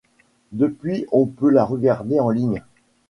Depuis 0.51 1.05
on 1.11 1.27
peut 1.27 1.51
la 1.51 1.63
regarder 1.63 2.19
en 2.19 2.31
ligne. 2.31 2.63